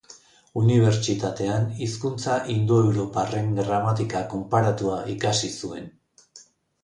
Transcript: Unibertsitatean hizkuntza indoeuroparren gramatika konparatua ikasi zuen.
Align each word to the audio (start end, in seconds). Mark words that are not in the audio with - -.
Unibertsitatean 0.59 1.65
hizkuntza 1.87 2.37
indoeuroparren 2.53 3.51
gramatika 3.59 4.23
konparatua 4.31 4.97
ikasi 5.17 5.51
zuen. 5.61 5.93